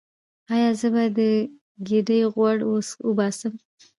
ایا 0.53 0.69
زه 0.79 0.87
باید 0.93 1.13
د 1.17 1.19
ګیډې 1.87 2.19
غوړ 2.33 2.57
وباسم؟ 3.09 3.53